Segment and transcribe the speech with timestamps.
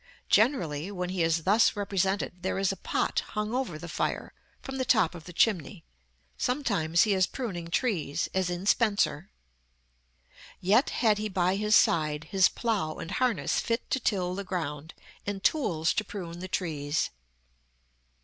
[0.29, 4.77] _Generally, when he is thus represented, there is a pot hung over the fire, from
[4.79, 5.83] the top of the chimney.
[6.39, 9.29] Sometimes he is pruning trees, as in Spenser:
[10.59, 14.95] "Yet had he by his side His plough and harnesse fit to till the ground,
[15.27, 17.11] And tooles to prune the trees."